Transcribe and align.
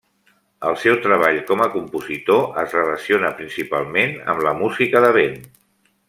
El 0.69 0.77
seu 0.83 0.95
treball 1.03 1.35
com 1.49 1.59
a 1.65 1.67
compositor 1.75 2.41
es 2.63 2.73
relaciona 2.79 3.31
principalment 3.45 4.17
amb 4.33 4.47
la 4.49 4.55
música 4.63 5.03
de 5.07 5.13
vent. 5.23 5.37